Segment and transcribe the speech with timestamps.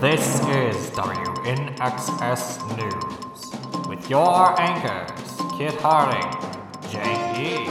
[0.00, 6.30] This is WNXS News with your anchors, Kit Harding,
[6.82, 7.66] Jank E,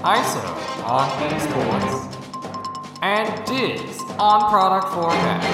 [0.00, 0.42] ISO
[0.86, 1.94] on esports,
[3.02, 5.46] and Diz on product forecast.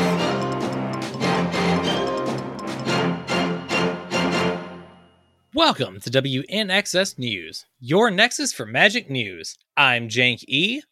[5.52, 9.58] Welcome to WNXS News, your nexus for Magic News.
[9.76, 10.82] I'm Jank E.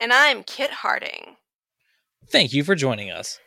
[0.00, 1.36] And I'm Kit Harding.
[2.28, 3.38] Thank you for joining us.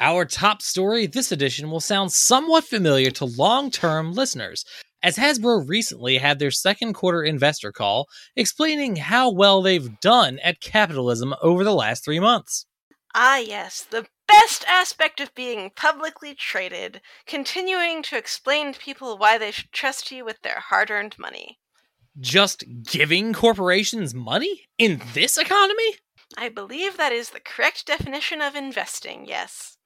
[0.00, 4.64] Our top story this edition will sound somewhat familiar to long term listeners,
[5.02, 8.06] as Hasbro recently had their second quarter investor call
[8.36, 12.64] explaining how well they've done at capitalism over the last three months.
[13.12, 19.36] Ah, yes, the best aspect of being publicly traded, continuing to explain to people why
[19.36, 21.58] they should trust you with their hard earned money.
[22.20, 25.96] Just giving corporations money in this economy?
[26.36, 29.77] I believe that is the correct definition of investing, yes.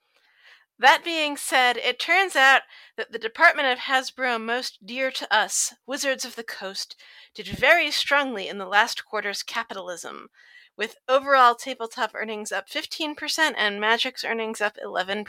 [0.79, 2.63] That being said, it turns out
[2.97, 6.97] that the department of Hasbro most dear to us, Wizards of the Coast,
[7.35, 10.29] did very strongly in the last quarter's capitalism,
[10.77, 15.25] with overall tabletop earnings up 15% and Magic's earnings up 11%.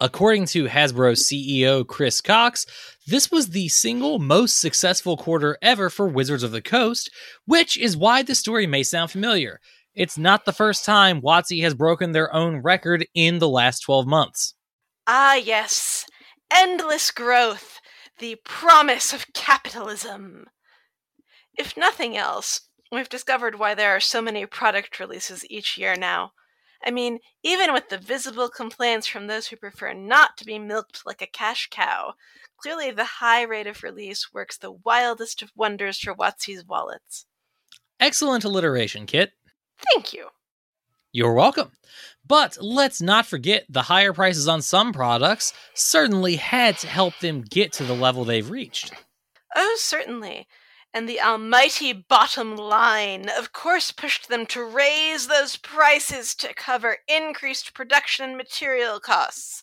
[0.00, 2.66] According to Hasbro CEO Chris Cox,
[3.06, 7.08] this was the single most successful quarter ever for Wizards of the Coast,
[7.46, 9.60] which is why the story may sound familiar.
[9.94, 14.06] It's not the first time WotC has broken their own record in the last 12
[14.06, 14.54] months.
[15.06, 16.06] Ah, yes.
[16.50, 17.78] Endless growth.
[18.18, 20.46] The promise of capitalism.
[21.58, 26.32] If nothing else, we've discovered why there are so many product releases each year now.
[26.84, 31.02] I mean, even with the visible complaints from those who prefer not to be milked
[31.04, 32.14] like a cash cow,
[32.56, 37.26] clearly the high rate of release works the wildest of wonders for WotC's wallets.
[38.00, 39.32] Excellent alliteration, Kit.
[39.92, 40.28] Thank you.
[41.12, 41.72] You're welcome.
[42.26, 47.42] But let's not forget the higher prices on some products certainly had to help them
[47.42, 48.92] get to the level they've reached.
[49.54, 50.46] Oh, certainly.
[50.94, 56.98] And the almighty bottom line, of course, pushed them to raise those prices to cover
[57.08, 59.62] increased production and material costs,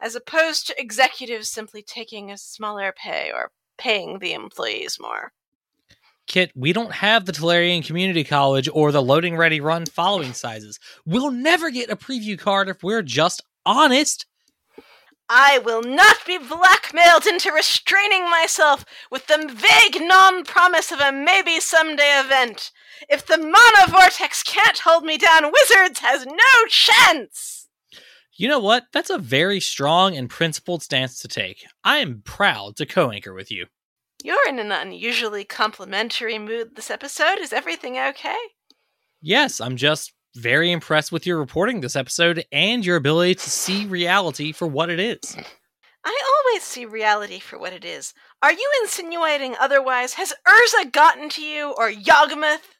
[0.00, 5.32] as opposed to executives simply taking a smaller pay or paying the employees more.
[6.26, 10.80] Kit, we don't have the Tolarian Community College or the Loading Ready Run following sizes.
[11.04, 14.26] We'll never get a preview card if we're just honest.
[15.28, 21.12] I will not be blackmailed into restraining myself with the vague non promise of a
[21.12, 22.70] maybe someday event.
[23.08, 27.68] If the Mana Vortex can't hold me down, Wizards has no chance!
[28.38, 28.84] You know what?
[28.92, 31.64] That's a very strong and principled stance to take.
[31.82, 33.66] I am proud to co anchor with you.
[34.26, 37.38] You're in an unusually complimentary mood this episode.
[37.38, 38.36] Is everything okay?
[39.22, 43.86] Yes, I'm just very impressed with your reporting this episode and your ability to see
[43.86, 45.36] reality for what it is.
[46.04, 48.14] I always see reality for what it is.
[48.42, 50.14] Are you insinuating otherwise?
[50.14, 52.74] Has Urza gotten to you, or Yawgmoth?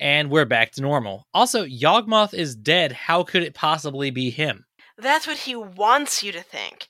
[0.00, 1.28] And we're back to normal.
[1.32, 2.90] Also, Yawgmoth is dead.
[2.90, 4.64] How could it possibly be him?
[4.98, 6.88] That's what he wants you to think.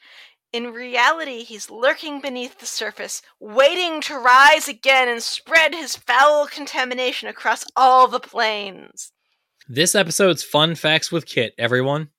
[0.53, 6.47] In reality, he's lurking beneath the surface, waiting to rise again and spread his foul
[6.47, 9.13] contamination across all the planes.
[9.67, 12.11] This episode's fun facts with Kit, everyone.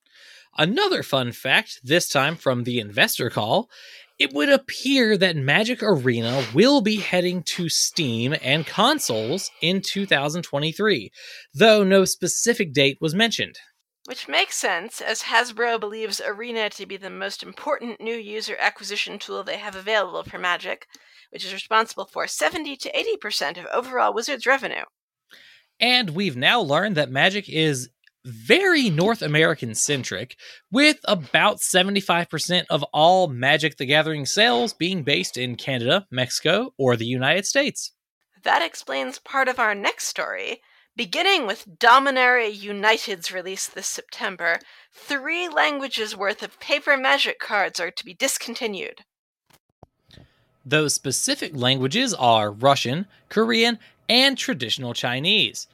[0.58, 3.70] Another fun fact, this time from the investor call,
[4.18, 11.12] it would appear that Magic Arena will be heading to Steam and consoles in 2023,
[11.54, 13.58] though no specific date was mentioned.
[14.06, 19.18] Which makes sense, as Hasbro believes Arena to be the most important new user acquisition
[19.18, 20.88] tool they have available for Magic,
[21.30, 24.84] which is responsible for 70 to 80% of overall Wizards revenue.
[25.80, 27.90] And we've now learned that Magic is
[28.26, 30.38] very North American centric,
[30.72, 36.96] with about 75% of all Magic the Gathering sales being based in Canada, Mexico, or
[36.96, 37.92] the United States.
[38.44, 40.62] That explains part of our next story.
[40.96, 44.60] Beginning with Dominaria United's release this September,
[44.94, 49.02] three languages worth of paper magic cards are to be discontinued.
[50.64, 55.66] Those specific languages are Russian, Korean, and traditional Chinese.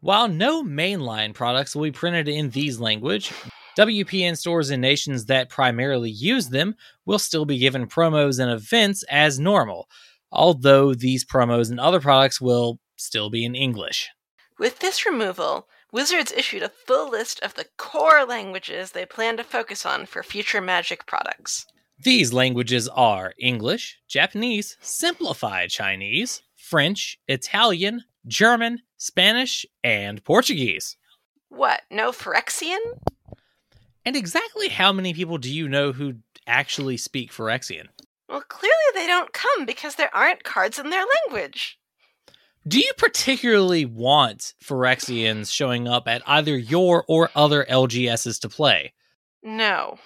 [0.00, 3.32] While no mainline products will be printed in these languages,
[3.78, 6.74] WPN stores in nations that primarily use them
[7.06, 9.88] will still be given promos and events as normal,
[10.30, 14.10] although these promos and other products will still be in English.
[14.58, 19.44] With this removal, Wizards issued a full list of the core languages they plan to
[19.44, 21.66] focus on for future Magic products.
[21.98, 30.96] These languages are English, Japanese, Simplified Chinese, French, Italian, German, Spanish, and Portuguese.
[31.50, 32.78] What, no Phyrexian?
[34.06, 36.14] And exactly how many people do you know who
[36.46, 37.88] actually speak Phyrexian?
[38.28, 41.78] Well, clearly they don't come because there aren't cards in their language.
[42.68, 48.92] Do you particularly want Phyrexians showing up at either your or other LGSs to play?
[49.40, 49.98] No.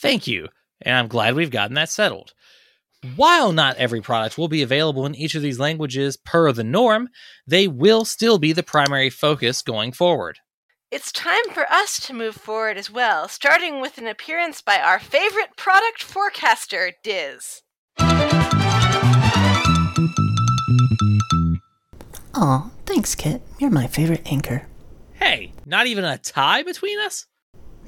[0.00, 0.48] Thank you,
[0.80, 2.32] and I'm glad we've gotten that settled.
[3.16, 7.10] While not every product will be available in each of these languages per the norm,
[7.46, 10.38] they will still be the primary focus going forward.
[10.90, 14.98] It's time for us to move forward as well, starting with an appearance by our
[14.98, 17.60] favorite product forecaster, Diz.
[22.36, 23.42] Aw, thanks, Kit.
[23.60, 24.66] You're my favorite anchor.
[25.14, 27.26] Hey, not even a tie between us?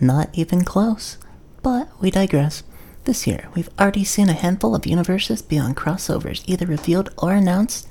[0.01, 1.19] Not even close.
[1.65, 2.63] But we digress.
[3.05, 7.89] This year, we've already seen a handful of universes beyond crossovers either revealed or announced,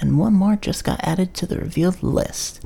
[0.00, 2.64] and one more just got added to the revealed list.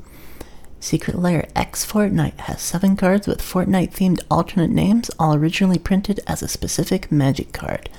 [0.79, 6.19] Secret Lair X Fortnite has seven cards with Fortnite themed alternate names, all originally printed
[6.27, 7.89] as a specific magic card.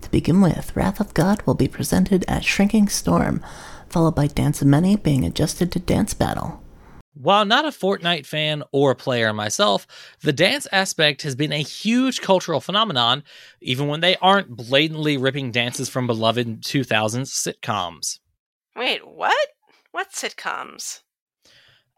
[0.00, 3.42] To begin with, Wrath of God will be presented as Shrinking Storm,
[3.90, 6.62] followed by Dance of Many being adjusted to Dance Battle.
[7.14, 9.88] While not a Fortnite fan or player myself,
[10.20, 13.24] the dance aspect has been a huge cultural phenomenon,
[13.60, 18.20] even when they aren't blatantly ripping dances from beloved 2000s sitcoms.
[18.76, 19.48] Wait, what?
[19.90, 21.00] What sitcoms?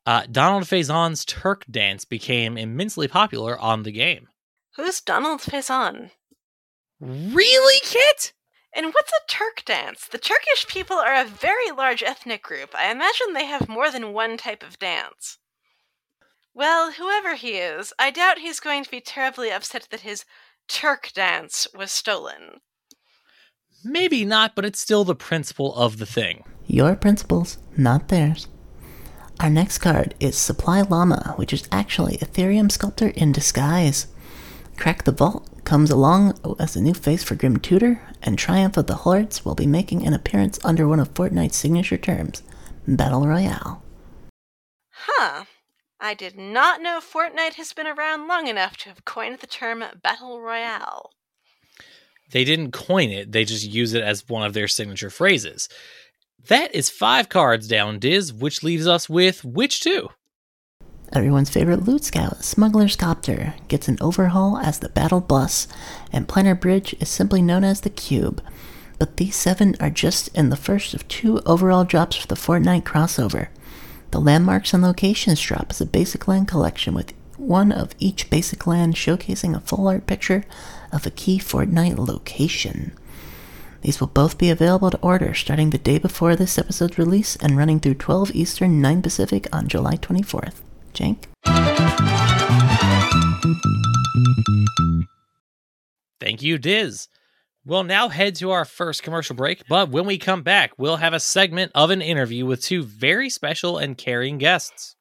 [0.06, 4.28] Uh, Donald Faison's Turk dance became immensely popular on the game.
[4.76, 6.12] Who's Donald Faison?
[6.98, 8.32] Really, Kit?
[8.74, 10.06] And what's a Turk dance?
[10.06, 12.74] The Turkish people are a very large ethnic group.
[12.74, 15.38] I imagine they have more than one type of dance.
[16.54, 20.24] Well, whoever he is, I doubt he's going to be terribly upset that his
[20.68, 22.60] Turk dance was stolen.
[23.82, 26.44] Maybe not, but it's still the principle of the thing.
[26.66, 28.46] Your principles, not theirs.
[29.40, 34.06] Our next card is Supply Llama, which is actually Etherium Sculptor in disguise.
[34.76, 38.86] Crack the Vault comes along as a new face for Grim Tutor, and Triumph of
[38.86, 42.42] the Hordes will be making an appearance under one of Fortnite's signature terms,
[42.86, 43.82] Battle Royale.
[44.90, 45.44] Huh.
[46.00, 49.84] I did not know Fortnite has been around long enough to have coined the term
[50.02, 51.10] Battle Royale.
[52.30, 55.68] They didn't coin it, they just use it as one of their signature phrases.
[56.48, 60.08] That is five cards down, Diz, which leaves us with which two?
[61.12, 65.66] Everyone's favorite loot scout, Smuggler's Copter, gets an overhaul as the Battle Bus,
[66.12, 68.40] and Planar Bridge is simply known as the Cube.
[68.96, 72.84] But these seven are just in the first of two overall drops for the Fortnite
[72.84, 73.48] crossover.
[74.12, 78.64] The Landmarks and Locations drop is a basic land collection with one of each basic
[78.68, 80.44] land showcasing a full art picture
[80.92, 82.92] of a key Fortnite location.
[83.82, 87.56] These will both be available to order starting the day before this episode's release and
[87.56, 90.60] running through 12 Eastern, 9 Pacific on July 24th.
[90.94, 91.26] Jank?
[96.20, 97.08] Thank you, Diz.
[97.64, 101.12] We'll now head to our first commercial break, but when we come back, we'll have
[101.12, 104.96] a segment of an interview with two very special and caring guests.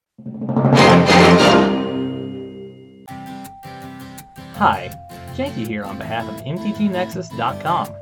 [4.55, 4.89] Hi,
[5.35, 7.95] Janky here on behalf of MTGNexus.com.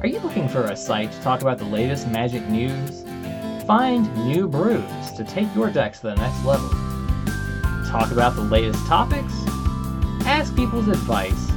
[0.00, 3.04] Are you looking for a site to talk about the latest Magic news?
[3.64, 6.83] Find new brews to take your decks to the next level.
[7.94, 9.32] Talk about the latest topics?
[10.26, 11.52] Ask people's advice.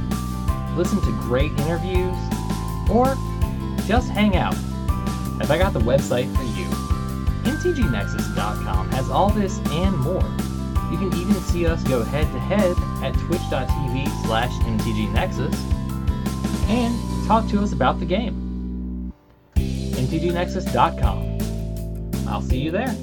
[0.76, 2.14] Listen to great interviews?
[2.88, 3.16] Or
[3.88, 4.54] just hang out?
[5.40, 6.66] Have I got the website for you?
[7.42, 10.22] MTGNexus.com has all this and more.
[10.92, 15.56] You can even see us go head to head at twitch.tv slash mtgnexus
[16.68, 19.12] and talk to us about the game.
[19.56, 21.38] mtgnexus.com.
[22.28, 22.94] I'll see you there.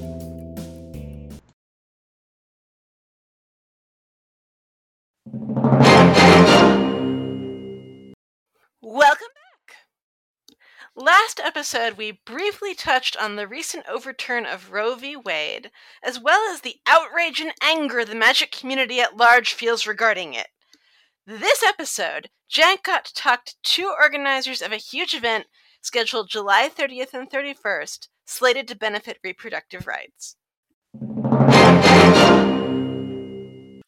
[11.05, 15.15] Last episode, we briefly touched on the recent overturn of Roe v.
[15.15, 15.69] Wade,
[16.01, 20.47] as well as the outrage and anger the magic community at large feels regarding it.
[21.27, 25.45] This episode, Jank got to talk to two organizers of a huge event
[25.79, 30.37] scheduled July 30th and 31st, slated to benefit reproductive rights.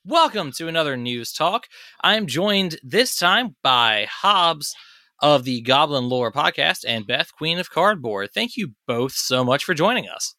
[0.06, 1.66] Welcome to another news talk.
[2.00, 4.76] I'm joined this time by Hobbes
[5.22, 8.30] of the Goblin Lore podcast and Beth, Queen of Cardboard.
[8.34, 10.36] Thank you both so much for joining us.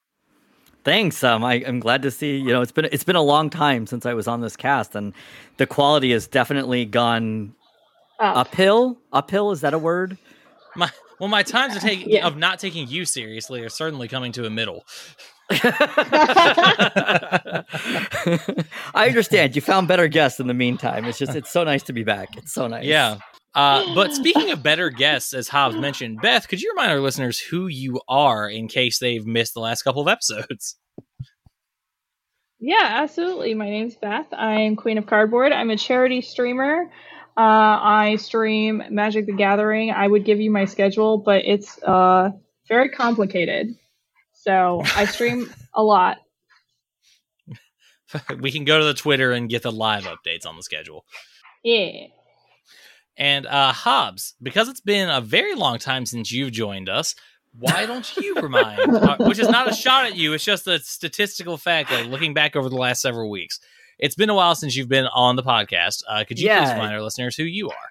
[0.84, 1.22] Thanks.
[1.24, 2.36] Um, I, am glad to see.
[2.36, 4.94] You know, it's been it's been a long time since I was on this cast,
[4.94, 5.12] and
[5.56, 7.54] the quality has definitely gone
[8.18, 8.98] uphill.
[9.12, 10.16] Uphill is that a word?
[10.76, 12.26] My well, my times of taking Yeah.
[12.26, 14.84] of not taking you seriously are certainly coming to a middle.
[15.50, 17.64] I
[18.94, 19.56] understand.
[19.56, 21.04] You found better guests in the meantime.
[21.06, 22.36] It's just it's so nice to be back.
[22.36, 22.84] It's so nice.
[22.84, 23.18] Yeah.
[23.58, 27.40] Uh, but speaking of better guests, as Hobbes mentioned, Beth, could you remind our listeners
[27.40, 30.76] who you are in case they've missed the last couple of episodes?
[32.60, 33.54] Yeah, absolutely.
[33.54, 34.26] My name's Beth.
[34.32, 35.50] I'm Queen of Cardboard.
[35.50, 36.84] I'm a charity streamer.
[37.36, 39.90] Uh, I stream Magic the Gathering.
[39.90, 42.30] I would give you my schedule, but it's uh,
[42.68, 43.74] very complicated.
[44.34, 46.18] So I stream a lot.
[48.38, 51.04] we can go to the Twitter and get the live updates on the schedule.
[51.64, 52.06] Yeah.
[53.18, 57.16] And uh, Hobbes, because it's been a very long time since you've joined us,
[57.58, 58.94] why don't you remind?
[58.94, 62.32] uh, which is not a shot at you; it's just a statistical fact that looking
[62.32, 63.58] back over the last several weeks,
[63.98, 66.02] it's been a while since you've been on the podcast.
[66.08, 66.60] Uh, could you yeah.
[66.60, 67.90] please remind our listeners who you are?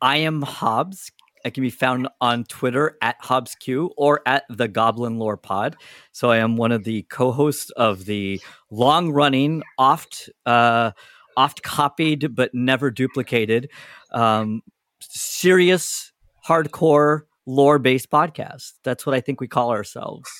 [0.00, 1.10] I am Hobbes.
[1.44, 5.76] I can be found on Twitter at HobbesQ or at the Goblin Lore Pod.
[6.10, 10.90] So I am one of the co-hosts of the long-running, oft uh,
[11.36, 13.70] oft copied but never duplicated,
[14.12, 14.62] um,
[15.00, 16.12] serious,
[16.46, 18.72] hardcore lore-based podcast.
[18.82, 20.30] That's what I think we call ourselves.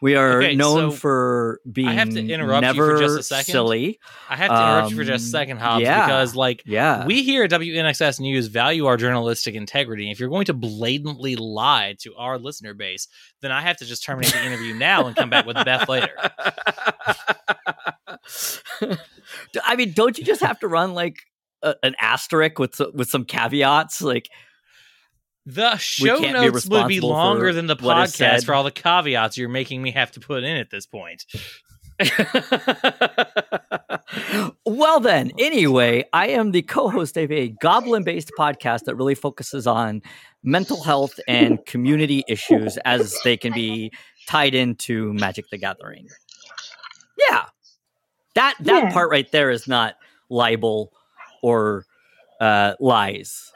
[0.00, 3.22] We are okay, known so for being I have to interrupt you for just a
[3.22, 3.52] second.
[3.52, 3.98] silly.
[4.28, 7.04] I have to interrupt um, you for just a second, Hobbes, yeah, because like yeah.
[7.04, 10.10] we here at WNXS News value our journalistic integrity.
[10.10, 13.08] If you're going to blatantly lie to our listener base,
[13.40, 16.16] then I have to just terminate the interview now and come back with Beth later.
[19.64, 21.18] I mean, don't you just have to run like
[21.62, 24.28] a, an asterisk with with some caveats, like?
[25.44, 29.82] The show notes would be longer than the podcast for all the caveats you're making
[29.82, 31.24] me have to put in at this point.
[34.64, 39.14] well, then, anyway, I am the co host of a goblin based podcast that really
[39.14, 40.02] focuses on
[40.42, 43.92] mental health and community issues as they can be
[44.28, 46.08] tied into Magic the Gathering.
[47.30, 47.44] Yeah.
[48.34, 48.92] That, that yeah.
[48.92, 49.96] part right there is not
[50.28, 50.92] libel
[51.42, 51.84] or
[52.40, 53.52] uh, lies.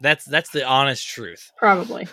[0.00, 1.50] That's that's the honest truth.
[1.56, 2.06] Probably.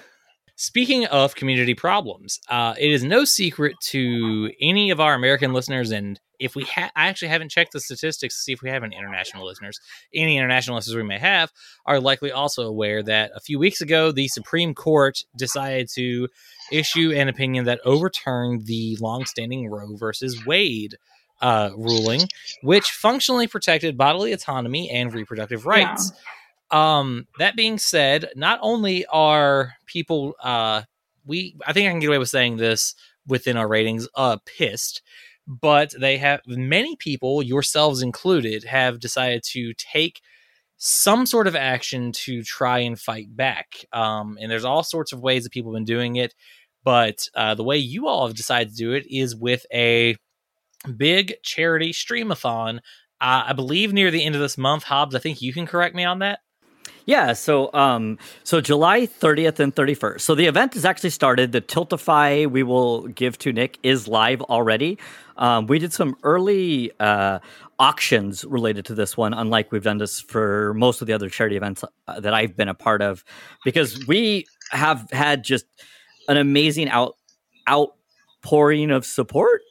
[0.56, 5.92] Speaking of community problems, uh, it is no secret to any of our American listeners,
[5.92, 8.84] and if we ha- I actually haven't checked the statistics to see if we have
[8.84, 9.80] any international listeners.
[10.14, 11.52] Any international listeners we may have
[11.86, 16.28] are likely also aware that a few weeks ago, the Supreme Court decided to
[16.72, 20.98] issue an opinion that overturned the longstanding Roe versus Wade
[21.44, 22.22] uh, ruling,
[22.62, 26.12] which functionally protected bodily autonomy and reproductive rights.
[26.72, 27.00] Yeah.
[27.00, 30.84] Um, that being said, not only are people, uh,
[31.26, 32.96] we, I think I can get away with saying this
[33.28, 35.02] within our ratings, uh, pissed,
[35.46, 40.22] but they have many people, yourselves included, have decided to take
[40.78, 43.86] some sort of action to try and fight back.
[43.92, 46.34] Um, and there's all sorts of ways that people have been doing it,
[46.86, 50.16] but uh, the way you all have decided to do it is with a
[50.84, 52.78] big charity streamathon.
[53.22, 55.16] Uh, I believe near the end of this month, Hobbes.
[55.16, 56.40] I think you can correct me on that.
[57.06, 60.22] Yeah, so um, so July 30th and 31st.
[60.22, 61.52] So the event has actually started.
[61.52, 64.98] The Tiltify we will give to Nick is live already.
[65.36, 67.40] Um, we did some early uh,
[67.78, 71.58] auctions related to this one, unlike we've done this for most of the other charity
[71.58, 73.26] events uh, that I've been a part of,
[73.66, 75.66] because we have had just
[76.30, 77.16] an amazing out
[77.68, 79.62] outpouring of support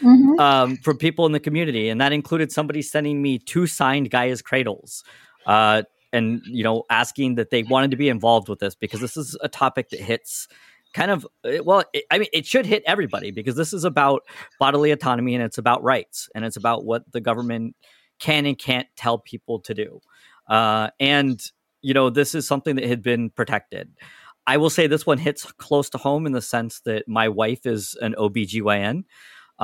[0.00, 0.38] mm-hmm.
[0.38, 4.42] um, from people in the community, and that included somebody sending me two signed Gaea's
[4.42, 5.04] Cradles.
[5.46, 5.82] Uh,
[6.14, 9.36] and you know asking that they wanted to be involved with this because this is
[9.42, 10.48] a topic that hits
[10.94, 14.22] kind of eh, well it, i mean it should hit everybody because this is about
[14.58, 17.76] bodily autonomy and it's about rights and it's about what the government
[18.20, 20.00] can and can't tell people to do
[20.48, 21.50] uh, and
[21.82, 23.90] you know this is something that had been protected
[24.46, 27.66] i will say this one hits close to home in the sense that my wife
[27.66, 29.04] is an obgyn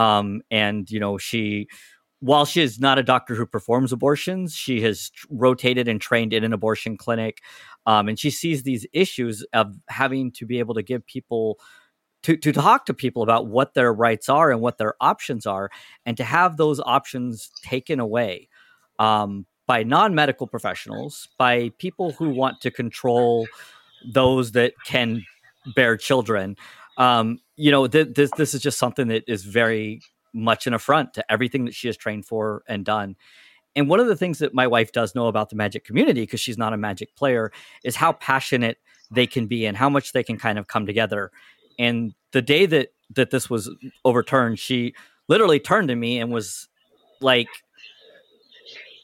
[0.00, 1.68] um, and you know she
[2.20, 6.44] while she is not a doctor who performs abortions, she has rotated and trained in
[6.44, 7.38] an abortion clinic.
[7.86, 11.58] Um, and she sees these issues of having to be able to give people
[12.24, 15.70] to, to talk to people about what their rights are and what their options are,
[16.04, 18.50] and to have those options taken away
[18.98, 23.46] um, by non medical professionals, by people who want to control
[24.12, 25.24] those that can
[25.74, 26.56] bear children.
[26.98, 30.00] Um, you know, th- this this is just something that is very
[30.32, 33.16] much an affront to everything that she has trained for and done.
[33.76, 36.40] And one of the things that my wife does know about the magic community, because
[36.40, 37.52] she's not a magic player,
[37.84, 38.78] is how passionate
[39.10, 41.30] they can be and how much they can kind of come together.
[41.78, 43.70] And the day that that this was
[44.06, 44.94] overturned, she
[45.28, 46.66] literally turned to me and was
[47.20, 47.48] like,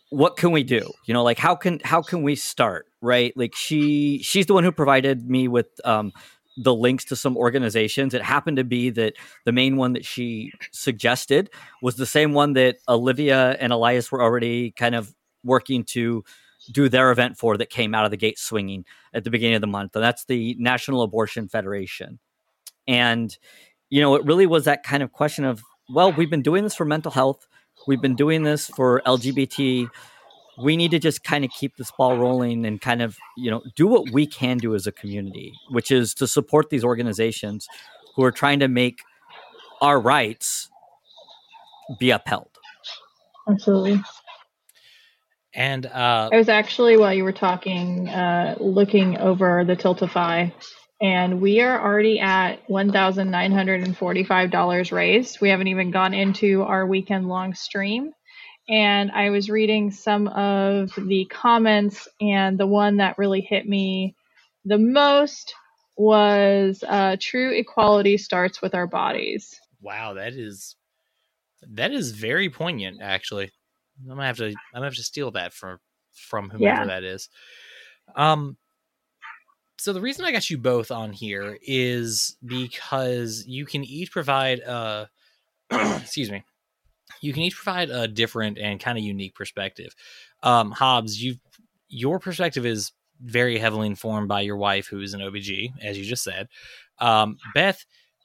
[0.08, 0.90] "What can we do?
[1.04, 2.86] You know, like how can how can we start?
[3.02, 3.36] Right?
[3.36, 6.12] Like she she's the one who provided me with um,
[6.56, 8.14] the links to some organizations.
[8.14, 11.50] It happened to be that the main one that she suggested
[11.82, 16.24] was the same one that Olivia and Elias were already kind of working to
[16.72, 19.60] do their event for that came out of the gate swinging at the beginning of
[19.60, 19.94] the month.
[19.94, 22.18] And that's the National Abortion Federation.
[22.88, 23.36] And,
[23.90, 26.74] you know, it really was that kind of question of, well, we've been doing this
[26.74, 27.46] for mental health,
[27.86, 29.88] we've been doing this for LGBT.
[30.58, 33.62] We need to just kind of keep this ball rolling and kind of, you know,
[33.74, 37.68] do what we can do as a community, which is to support these organizations
[38.14, 39.00] who are trying to make
[39.80, 40.70] our rights
[41.98, 42.48] be upheld.
[43.48, 44.02] Absolutely.
[45.54, 50.52] And uh, I was actually, while you were talking, uh, looking over the Tiltify,
[51.00, 55.40] and we are already at $1,945 raised.
[55.40, 58.12] We haven't even gone into our weekend long stream.
[58.68, 64.16] And I was reading some of the comments, and the one that really hit me
[64.64, 65.54] the most
[65.96, 69.58] was uh, true equality starts with our bodies.
[69.80, 70.74] wow, that is
[71.68, 73.00] that is very poignant.
[73.00, 73.50] Actually,
[74.02, 75.78] I'm gonna have to I'm gonna have to steal that from
[76.12, 76.86] from whomever Yeah.
[76.86, 77.28] that is.
[78.14, 78.56] Um.
[79.78, 84.58] So the reason I got you both on here is because you can each provide
[84.60, 85.08] a
[85.70, 86.42] excuse me.
[87.20, 89.94] You can each provide a different and kind of unique perspective.
[90.42, 91.36] Um Hobbes, you
[91.88, 96.04] your perspective is very heavily informed by your wife who is an OBG, as you
[96.04, 96.48] just said.
[96.98, 97.84] Um Beth,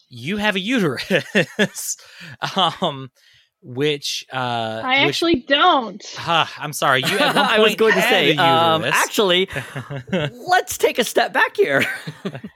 [0.09, 1.97] you have a uterus.
[2.81, 3.09] um
[3.63, 6.03] which uh I which- actually don't.
[6.17, 7.03] Ah, I'm sorry.
[7.03, 8.95] You at one I was going to say, um, uterus.
[9.03, 9.49] actually,
[10.11, 11.85] let's take a step back here.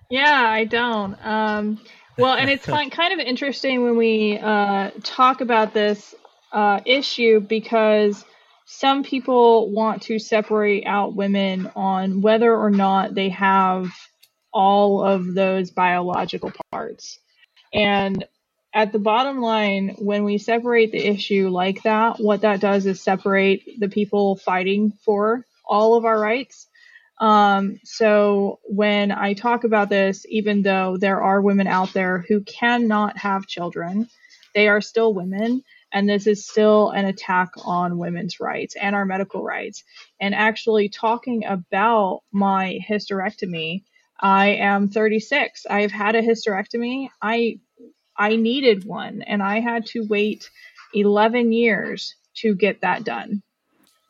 [0.10, 1.15] Yeah, I don't.
[1.24, 1.80] Um,
[2.18, 6.15] well, and it's fun, kind of interesting when we uh, talk about this
[6.55, 8.25] uh, issue because
[8.65, 13.91] some people want to separate out women on whether or not they have
[14.53, 17.19] all of those biological parts.
[17.74, 18.25] And
[18.73, 23.01] at the bottom line, when we separate the issue like that, what that does is
[23.01, 26.67] separate the people fighting for all of our rights.
[27.19, 32.41] Um, so when I talk about this, even though there are women out there who
[32.41, 34.10] cannot have children,
[34.56, 35.63] they are still women.
[35.95, 39.86] And this is still an attack on women's rights and our medical rights.
[40.19, 43.84] And actually, talking about my hysterectomy,
[44.19, 45.65] I am 36.
[45.69, 47.08] I've had a hysterectomy.
[47.21, 47.60] I
[48.17, 50.49] I needed one, and I had to wait
[50.93, 53.41] 11 years to get that done.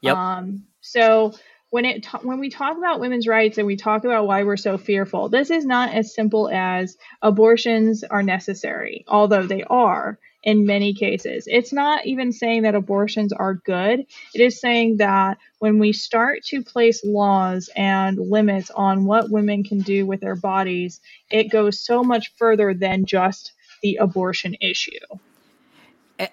[0.01, 0.15] Yep.
[0.17, 1.33] Um, so
[1.69, 4.57] when it ta- when we talk about women's rights and we talk about why we're
[4.57, 10.65] so fearful, this is not as simple as abortions are necessary, although they are in
[10.65, 11.45] many cases.
[11.47, 14.05] It's not even saying that abortions are good.
[14.33, 19.63] It is saying that when we start to place laws and limits on what women
[19.63, 24.91] can do with their bodies, it goes so much further than just the abortion issue.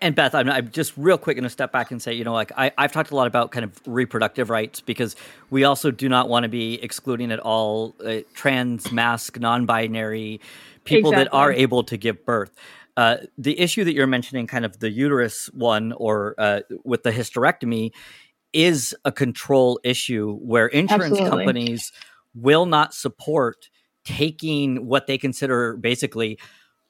[0.01, 2.33] And Beth, I'm, I'm just real quick going to step back and say, you know,
[2.33, 5.17] like I, I've talked a lot about kind of reproductive rights because
[5.51, 10.41] we also do not want to be excluding at all uh, trans, masc, non-binary
[10.85, 12.53] people that are able to give birth.
[12.97, 17.11] Uh, the issue that you're mentioning, kind of the uterus one, or uh, with the
[17.11, 17.91] hysterectomy,
[18.53, 21.31] is a control issue where insurance Absolutely.
[21.31, 21.93] companies
[22.35, 23.71] will not support
[24.05, 26.39] taking what they consider basically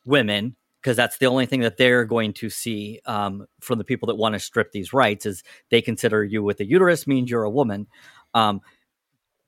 [0.05, 4.09] women because that's the only thing that they're going to see um, from the people
[4.09, 7.45] that want to strip these rights is they consider you with a uterus means you're
[7.45, 7.87] a woman
[8.35, 8.61] um,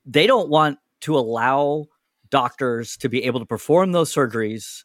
[0.07, 1.87] they don't want to allow
[2.31, 4.85] doctors to be able to perform those surgeries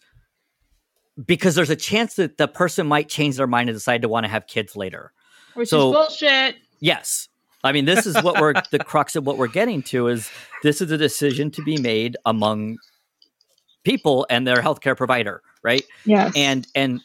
[1.25, 4.23] because there's a chance that the person might change their mind and decide to want
[4.25, 5.11] to have kids later
[5.53, 6.55] Which So- is bullshit.
[6.79, 7.27] Yes.
[7.63, 10.29] I mean, this is what we're the crux of what we're getting to is
[10.63, 12.77] this is a decision to be made among
[13.83, 15.83] people and their healthcare provider, right?
[16.05, 16.31] Yes.
[16.35, 17.01] And and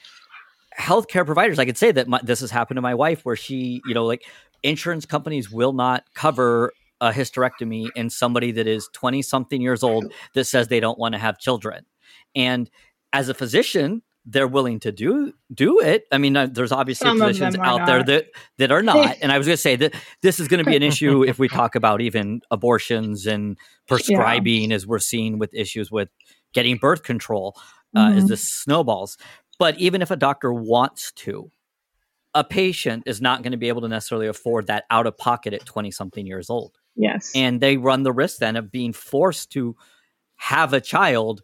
[0.79, 3.83] healthcare providers, I could say that my, this has happened to my wife, where she,
[3.87, 4.22] you know, like
[4.62, 10.12] insurance companies will not cover a hysterectomy in somebody that is twenty something years old
[10.35, 11.85] that says they don't want to have children,
[12.37, 12.70] and
[13.14, 14.03] as a physician.
[14.27, 16.05] They're willing to do do it.
[16.11, 19.16] I mean, uh, there's obviously Some physicians out there that that are not.
[19.20, 21.38] And I was going to say that this is going to be an issue if
[21.38, 26.09] we talk about even abortions and prescribing, as we're seeing with issues with
[26.55, 27.55] getting birth control,
[27.94, 28.29] uh, is Mhm.
[28.29, 29.18] this snowballs.
[29.59, 31.50] But even if a doctor wants to,
[32.33, 35.53] a patient is not going to be able to necessarily afford that out of pocket
[35.53, 36.79] at 20 something years old.
[36.96, 37.31] yes.
[37.35, 39.77] And they run the risk then of being forced to
[40.37, 41.42] have a child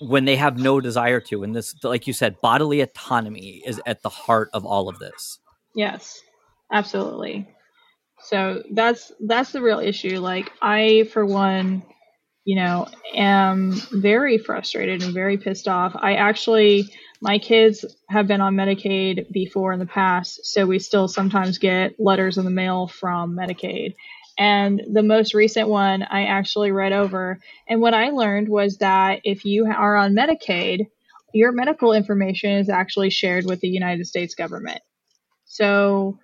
[0.00, 1.42] when they have no desire to.
[1.42, 5.38] And this, like you said, bodily autonomy is at the heart of all of this.
[5.74, 6.20] Yes,
[6.72, 7.48] absolutely.
[8.22, 10.18] So that's that's the real issue.
[10.20, 11.82] Like I, for one,
[12.44, 15.94] you know, am very frustrated and very pissed off.
[15.96, 21.08] I actually, my kids have been on Medicaid before in the past, so we still
[21.08, 23.94] sometimes get letters in the mail from Medicaid.
[24.40, 27.38] And the most recent one I actually read over.
[27.68, 30.86] And what I learned was that if you are on Medicaid,
[31.34, 34.80] your medical information is actually shared with the United States government.
[35.44, 36.18] So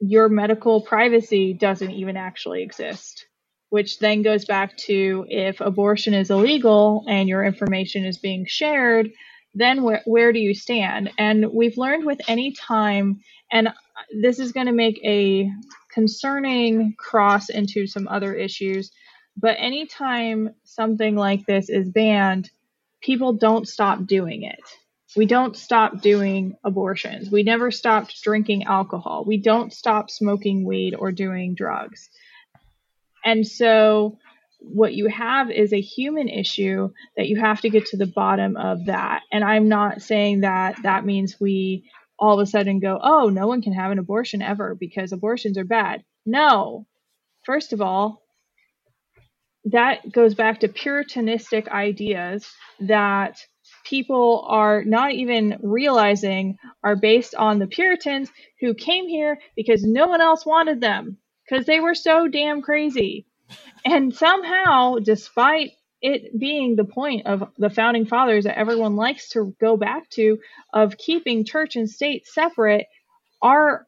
[0.00, 3.26] your medical privacy doesn't even actually exist,
[3.70, 9.10] which then goes back to if abortion is illegal and your information is being shared,
[9.54, 11.10] then where, where do you stand?
[11.18, 13.70] And we've learned with any time, and
[14.22, 15.50] this is going to make a
[15.92, 18.90] concerning cross into some other issues,
[19.36, 22.50] but anytime something like this is banned,
[23.00, 24.60] people don't stop doing it.
[25.16, 27.30] We don't stop doing abortions.
[27.30, 29.24] We never stopped drinking alcohol.
[29.26, 32.08] We don't stop smoking weed or doing drugs.
[33.24, 34.18] And so,
[34.60, 38.56] what you have is a human issue that you have to get to the bottom
[38.56, 39.22] of that.
[39.32, 41.90] And I'm not saying that that means we
[42.20, 45.56] all of a sudden go, oh, no one can have an abortion ever because abortions
[45.56, 46.04] are bad.
[46.26, 46.86] No.
[47.44, 48.22] First of all,
[49.64, 52.46] that goes back to puritanistic ideas
[52.80, 53.38] that
[53.84, 58.30] people are not even realizing are based on the Puritans
[58.60, 63.26] who came here because no one else wanted them because they were so damn crazy.
[63.84, 69.54] And somehow, despite it being the point of the founding fathers that everyone likes to
[69.60, 70.38] go back to
[70.72, 72.86] of keeping church and state separate,
[73.42, 73.86] our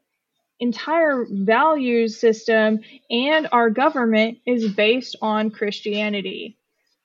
[0.61, 6.57] entire value system and our government is based on Christianity,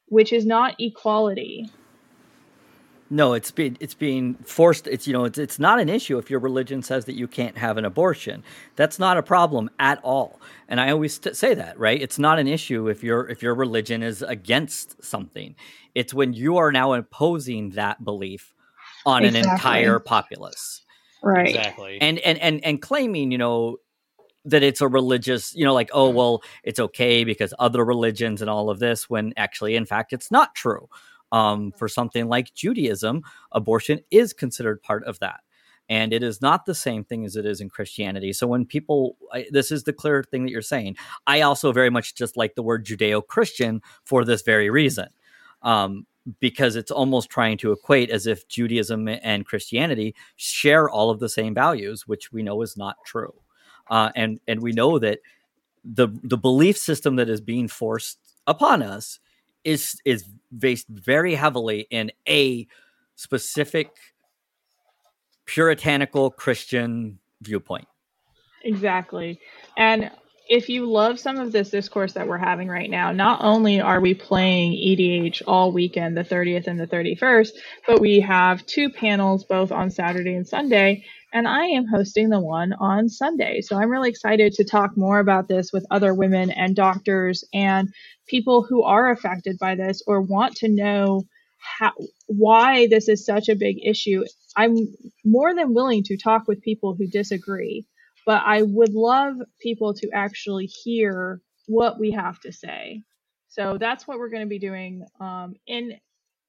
[0.07, 1.69] which is not equality.
[3.09, 4.85] No, it's being it's being forced.
[4.87, 7.57] It's you know it's it's not an issue if your religion says that you can't
[7.57, 8.43] have an abortion.
[8.75, 10.41] That's not a problem at all.
[10.67, 12.01] And I always t- say that, right?
[12.01, 15.55] It's not an issue if your if your religion is against something.
[15.95, 18.53] It's when you are now imposing that belief
[19.05, 19.49] on exactly.
[19.49, 20.83] an entire populace.
[21.23, 21.47] Right.
[21.47, 21.99] Exactly.
[22.01, 23.77] And and and and claiming, you know,
[24.45, 28.49] that it's a religious, you know, like, oh, well, it's okay because other religions and
[28.49, 30.89] all of this, when actually, in fact, it's not true.
[31.31, 35.41] Um, for something like Judaism, abortion is considered part of that.
[35.89, 38.33] And it is not the same thing as it is in Christianity.
[38.33, 40.97] So when people, I, this is the clear thing that you're saying.
[41.25, 45.07] I also very much just like the word Judeo Christian for this very reason.
[45.61, 46.05] Um,
[46.39, 51.29] because it's almost trying to equate as if Judaism and Christianity share all of the
[51.29, 53.33] same values, which we know is not true.
[53.89, 55.19] Uh, and and we know that
[55.85, 59.19] the the belief system that is being forced upon us
[59.67, 60.23] is is
[60.57, 62.65] based very heavily in a
[63.15, 63.89] specific
[65.45, 67.87] puritanical Christian viewpoint.
[68.63, 69.39] Exactly.
[69.77, 70.09] And
[70.49, 73.99] if you love some of this discourse that we're having right now, not only are
[73.99, 77.49] we playing EDH all weekend, the 30th and the 31st,
[77.85, 81.03] but we have two panels both on Saturday and Sunday,
[81.33, 83.61] and I am hosting the one on Sunday.
[83.61, 87.89] So I'm really excited to talk more about this with other women and doctors and
[88.27, 91.23] people who are affected by this or want to know
[91.59, 91.91] how,
[92.27, 94.23] why this is such a big issue.
[94.55, 94.75] I'm
[95.25, 97.85] more than willing to talk with people who disagree
[98.27, 103.03] but I would love people to actually hear what we have to say.
[103.47, 105.05] So that's what we're going to be doing.
[105.21, 105.97] Um, in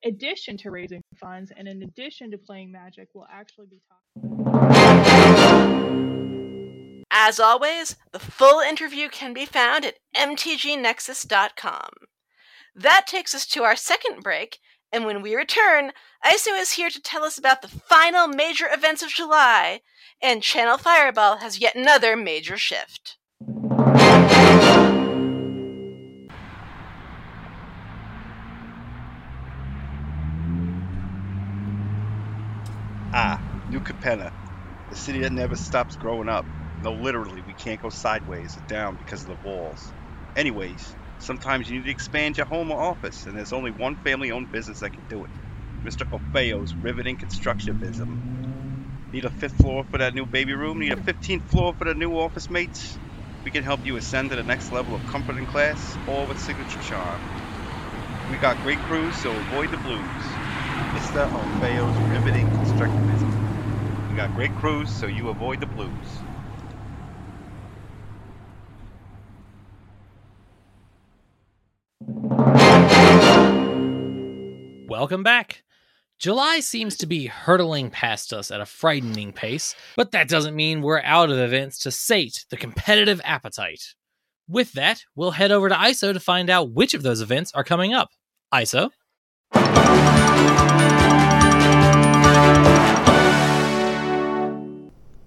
[0.04, 4.28] addition to raising funds and in addition to playing magic, we'll actually be talking.
[7.10, 11.90] As always, the full interview can be found at mtgnexus.com.
[12.74, 14.58] That takes us to our second break,
[14.92, 15.92] and when we return,
[16.24, 19.80] ISO is here to tell us about the final major events of July
[20.22, 23.16] and Channel Fireball has yet another major shift.
[33.80, 34.32] Capenna,
[34.90, 36.46] the city that never stops growing up.
[36.80, 39.94] No, literally, we can't go sideways or down because of the walls.
[40.36, 44.30] Anyways, sometimes you need to expand your home or office, and there's only one family
[44.32, 45.30] owned business that can do it
[45.86, 46.04] Mr.
[46.12, 48.18] Ofeo's Riveting Constructionism.
[49.12, 50.80] Need a fifth floor for that new baby room?
[50.80, 53.00] Need a 15th floor for the new office mates?
[53.44, 56.38] We can help you ascend to the next level of comfort and class, all with
[56.38, 57.28] signature charm.
[58.28, 60.40] We got great crews, so avoid the blues.
[60.94, 61.28] Mr.
[61.34, 63.47] Ofeo's riveting constructivism.
[64.18, 65.92] Got great crews, so you avoid the blues.
[74.88, 75.62] Welcome back.
[76.18, 80.82] July seems to be hurtling past us at a frightening pace, but that doesn't mean
[80.82, 83.94] we're out of events to sate the competitive appetite.
[84.48, 87.62] With that, we'll head over to ISO to find out which of those events are
[87.62, 88.10] coming up.
[88.52, 88.90] ISO.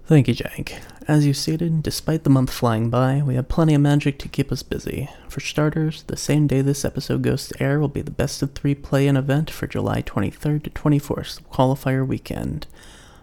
[0.04, 0.80] Thank you, Jank.
[1.06, 4.50] As you stated, despite the month flying by, we have plenty of magic to keep
[4.50, 5.08] us busy.
[5.28, 8.52] For starters, the same day this episode goes to air will be the best of
[8.52, 12.66] three play in event for July 23rd to 24th, qualifier weekend.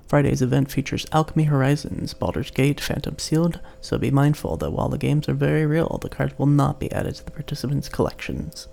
[0.08, 4.98] Friday's event features Alchemy Horizons, Baldur's Gate, Phantom Sealed, so be mindful that while the
[4.98, 8.68] games are very real, the cards will not be added to the participants' collections.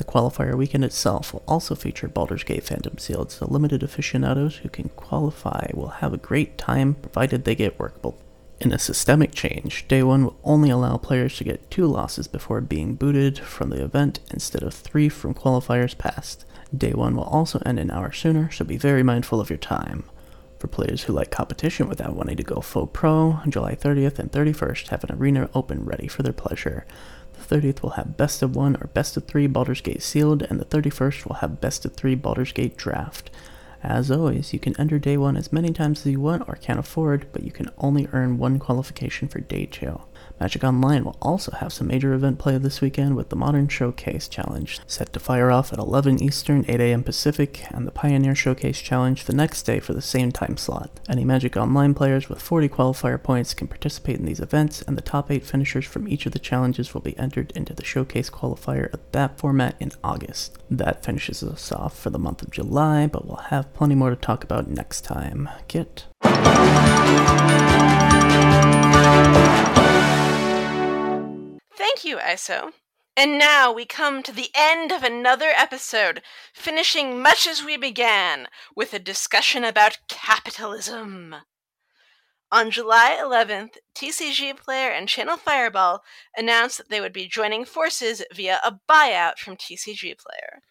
[0.00, 4.70] The qualifier weekend itself will also feature Baldur's Gate Phantom Sealed, so limited aficionados who
[4.70, 8.18] can qualify will have a great time provided they get workable.
[8.60, 12.62] In a systemic change, Day 1 will only allow players to get two losses before
[12.62, 16.46] being booted from the event instead of three from qualifiers past.
[16.74, 20.04] Day 1 will also end an hour sooner, so be very mindful of your time.
[20.60, 24.88] For players who like competition without wanting to go full pro, July 30th and 31st
[24.88, 26.84] have an arena open ready for their pleasure.
[27.32, 30.60] The 30th will have best of one or best of three Baldur's Gate sealed, and
[30.60, 33.30] the 31st will have best of three Baldur's Gate draft.
[33.82, 36.76] As always, you can enter day one as many times as you want or can
[36.76, 39.98] afford, but you can only earn one qualification for day two.
[40.38, 44.28] Magic Online will also have some major event play this weekend with the Modern Showcase
[44.28, 47.02] Challenge, set to fire off at 11 Eastern, 8 a.m.
[47.02, 50.90] Pacific, and the Pioneer Showcase Challenge the next day for the same time slot.
[51.08, 55.02] Any Magic Online players with 40 qualifier points can participate in these events, and the
[55.02, 58.92] top 8 finishers from each of the challenges will be entered into the Showcase qualifier
[58.92, 60.58] at that format in August.
[60.70, 64.16] That finishes us off for the month of July, but we'll have plenty more to
[64.16, 65.48] talk about next time.
[65.68, 66.06] Get.
[72.00, 72.72] Thank you, ISO.
[73.14, 76.22] And now we come to the end of another episode,
[76.54, 81.36] finishing much as we began, with a discussion about capitalism.
[82.50, 86.00] On July 11th, TCG Player and Channel Fireball
[86.34, 90.62] announced that they would be joining forces via a buyout from TCG Player.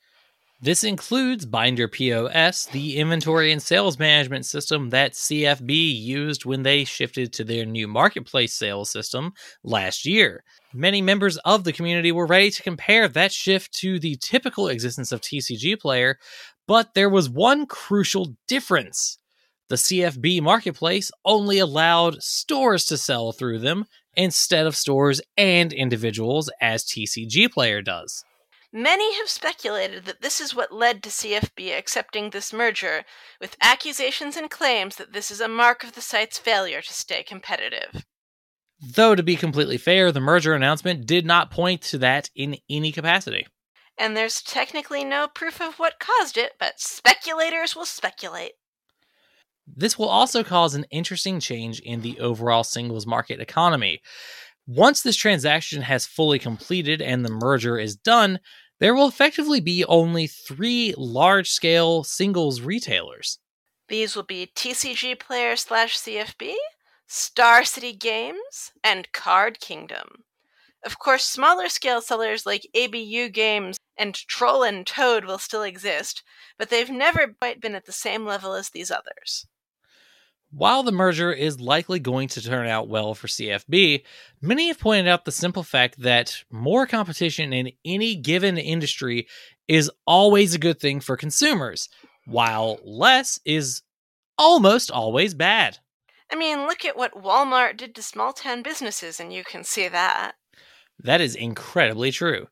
[0.60, 5.70] This includes Binder POS, the inventory and sales management system that CFB
[6.02, 10.44] used when they shifted to their new marketplace sales system last year.
[10.74, 15.12] Many members of the community were ready to compare that shift to the typical existence
[15.12, 16.20] of TCG Player,
[16.68, 19.18] but there was one crucial difference.
[19.70, 26.52] The CFB marketplace only allowed stores to sell through them instead of stores and individuals
[26.62, 28.24] as TCG Player does.
[28.72, 33.04] Many have speculated that this is what led to CFB accepting this merger,
[33.42, 37.24] with accusations and claims that this is a mark of the site's failure to stay
[37.24, 38.06] competitive.
[38.82, 42.92] Though, to be completely fair, the merger announcement did not point to that in any
[42.92, 43.46] capacity.
[43.98, 48.54] And there's technically no proof of what caused it, but speculators will speculate.
[49.68, 54.02] This will also cause an interesting change in the overall singles market economy.
[54.66, 58.40] Once this transaction has fully completed and the merger is done,
[58.80, 63.40] there will effectively be only three large scale singles retailers.
[63.90, 66.54] These will be TCG Player slash CFB,
[67.12, 70.26] Star City Games, and Card Kingdom.
[70.86, 76.22] Of course, smaller scale sellers like ABU Games and Troll and Toad will still exist,
[76.60, 79.48] but they've never quite been at the same level as these others.
[80.52, 84.04] While the merger is likely going to turn out well for CFB,
[84.40, 89.28] many have pointed out the simple fact that more competition in any given industry
[89.68, 91.90] is always a good thing for consumers,
[92.28, 93.82] while less is
[94.38, 95.80] almost always bad.
[96.32, 99.88] I mean, look at what Walmart did to small town businesses, and you can see
[99.88, 100.34] that.
[101.00, 102.48] That is incredibly true.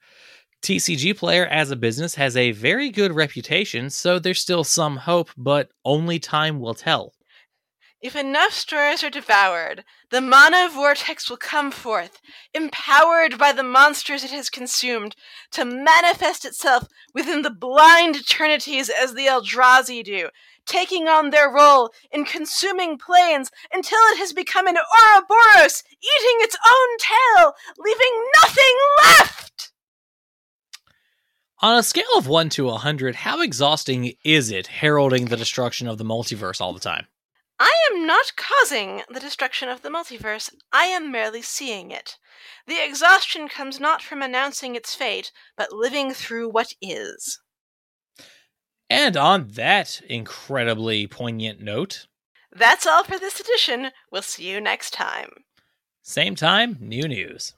[0.64, 5.30] TCG Player as a business has a very good reputation, so there's still some hope,
[5.38, 7.14] but only time will tell.
[8.02, 12.22] If enough stores are devoured, the mana vortex will come forth,
[12.54, 15.16] empowered by the monsters it has consumed,
[15.52, 20.30] to manifest itself within the blind eternities as the Eldrazi do,
[20.68, 26.58] taking on their role in consuming planes until it has become an Ouroboros, eating its
[26.68, 29.72] own tail, leaving nothing left!
[31.60, 35.98] On a scale of 1 to 100, how exhausting is it heralding the destruction of
[35.98, 37.08] the multiverse all the time?
[37.60, 42.18] I am not causing the destruction of the multiverse, I am merely seeing it.
[42.68, 47.40] The exhaustion comes not from announcing its fate, but living through what is.
[48.90, 52.08] And on that incredibly poignant note,
[52.52, 53.92] That's all for this edition.
[54.12, 55.30] We'll see you next time.
[56.02, 57.54] same time, new news.